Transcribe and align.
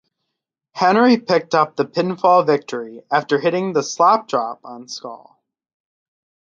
Henry 0.73 1.17
picked 1.17 1.53
up 1.53 1.75
the 1.75 1.85
pinfall 1.85 2.43
victory 2.43 3.03
after 3.11 3.39
hitting 3.39 3.73
the 3.73 3.83
Slop 3.83 4.27
Drop 4.27 4.59
on 4.65 4.87
Skull. 4.87 5.39